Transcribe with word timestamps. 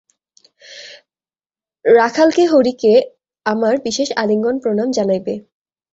রাখালকে, 1.85 2.43
হরিকে 2.45 2.93
আমার 3.45 3.75
বিশেষ 3.85 4.09
আলিঙ্গন 4.15 4.55
প্রণাম 4.63 4.89
জানাইবে। 4.91 5.33